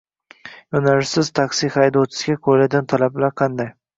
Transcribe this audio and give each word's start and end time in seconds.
Yo‘nalishsiz 0.75 1.29
taksi 1.41 1.69
haydovchisiga 1.77 2.39
qo‘yiladigan 2.49 2.91
talablar 2.95 3.37
qanday? 3.43 3.71